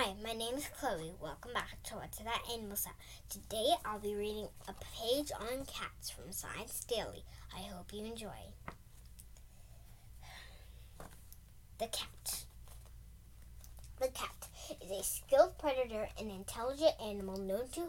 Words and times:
Hi, 0.00 0.14
my 0.22 0.32
name 0.32 0.54
is 0.54 0.68
Chloe. 0.78 1.12
Welcome 1.20 1.52
back 1.54 1.82
to 1.86 1.96
What's 1.96 2.18
That 2.18 2.42
Animal 2.52 2.76
Sound. 2.76 2.94
Today 3.28 3.70
I'll 3.84 3.98
be 3.98 4.14
reading 4.14 4.46
a 4.68 4.72
page 4.72 5.32
on 5.34 5.66
cats 5.66 6.08
from 6.08 6.30
Science 6.30 6.84
Daily. 6.84 7.24
I 7.52 7.62
hope 7.62 7.92
you 7.92 8.04
enjoy. 8.04 8.54
The 11.78 11.86
cat. 11.86 12.44
The 14.00 14.06
cat 14.06 14.46
is 14.80 14.92
a 14.92 15.02
skilled 15.02 15.58
predator 15.58 16.08
and 16.16 16.30
intelligent 16.30 16.94
animal 17.04 17.36
known 17.36 17.68
to 17.70 17.88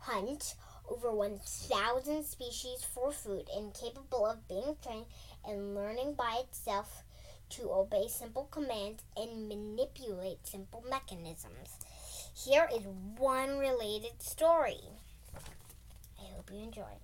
hunt 0.00 0.54
over 0.86 1.10
1,000 1.10 2.26
species 2.26 2.84
for 2.84 3.10
food 3.10 3.48
and 3.56 3.72
capable 3.72 4.26
of 4.26 4.46
being 4.48 4.76
trained 4.82 5.06
and 5.46 5.74
learning 5.74 6.12
by 6.12 6.42
itself 6.46 7.04
to 7.48 7.72
obey 7.72 8.06
simple 8.06 8.46
commands 8.50 9.02
and 9.16 9.48
manipulate 9.48 10.07
simple 10.50 10.82
mechanisms. 10.88 11.78
Here 12.34 12.68
is 12.72 12.82
one 13.16 13.58
related 13.58 14.22
story. 14.22 14.80
I 16.18 16.34
hope 16.34 16.50
you 16.52 16.62
enjoy. 16.62 16.98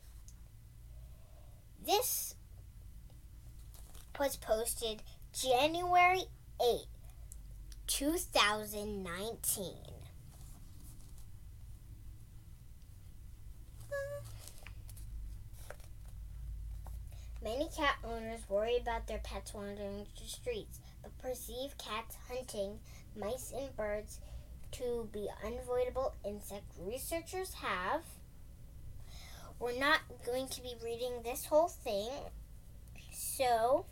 This 1.84 2.34
was 4.18 4.36
posted 4.36 5.02
January 5.32 6.22
8, 6.62 6.86
2019. 7.86 9.74
Many 17.56 17.68
cat 17.68 17.98
owners 18.02 18.40
worry 18.48 18.78
about 18.78 19.06
their 19.06 19.20
pets 19.22 19.54
wandering 19.54 20.06
the 20.20 20.26
streets, 20.26 20.80
but 21.04 21.16
perceive 21.18 21.78
cats 21.78 22.16
hunting 22.28 22.80
mice 23.16 23.52
and 23.56 23.76
birds 23.76 24.18
to 24.72 25.08
be 25.12 25.28
unavoidable 25.44 26.14
insect 26.26 26.64
researchers 26.80 27.54
have. 27.54 28.02
We're 29.60 29.78
not 29.78 30.00
going 30.26 30.48
to 30.48 30.62
be 30.62 30.74
reading 30.82 31.22
this 31.22 31.46
whole 31.46 31.68
thing, 31.68 32.10
so 33.12 33.86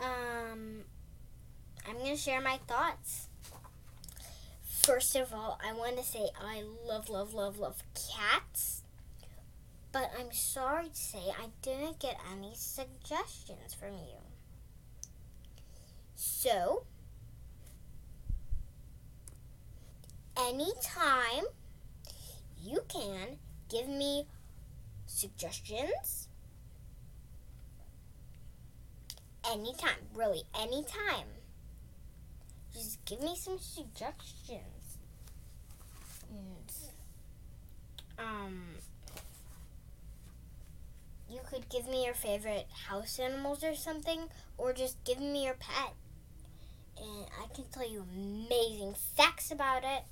um, 0.00 0.80
I'm 1.88 1.98
going 1.98 2.16
to 2.16 2.16
share 2.16 2.40
my 2.40 2.58
thoughts. 2.66 3.29
First 4.82 5.14
of 5.16 5.32
all, 5.32 5.58
I 5.66 5.72
want 5.72 5.98
to 5.98 6.04
say 6.04 6.28
I 6.40 6.62
love, 6.86 7.08
love, 7.08 7.34
love, 7.34 7.58
love 7.58 7.82
cats. 7.94 8.82
But 9.92 10.10
I'm 10.18 10.32
sorry 10.32 10.88
to 10.88 10.94
say 10.94 11.18
I 11.38 11.48
didn't 11.62 11.98
get 11.98 12.18
any 12.32 12.52
suggestions 12.54 13.74
from 13.74 13.94
you. 13.94 14.20
So, 16.14 16.84
anytime 20.36 21.44
you 22.62 22.82
can 22.88 23.38
give 23.68 23.88
me 23.88 24.26
suggestions. 25.06 26.28
Anytime, 29.50 29.96
really, 30.14 30.42
anytime. 30.58 31.39
Just 32.72 33.04
give 33.04 33.20
me 33.20 33.36
some 33.36 33.58
suggestions. 33.58 34.98
And, 36.30 36.72
um, 38.18 38.62
you 41.28 41.40
could 41.48 41.68
give 41.68 41.86
me 41.88 42.04
your 42.04 42.14
favorite 42.14 42.66
house 42.88 43.18
animals 43.18 43.62
or 43.64 43.74
something, 43.74 44.28
or 44.58 44.72
just 44.72 45.02
give 45.04 45.20
me 45.20 45.44
your 45.44 45.54
pet. 45.54 45.94
And 46.96 47.26
I 47.42 47.46
can 47.54 47.64
tell 47.72 47.88
you 47.88 48.04
amazing 48.12 48.94
facts 49.16 49.50
about 49.50 49.84
it. 49.84 50.02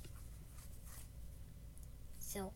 So, 2.19 2.51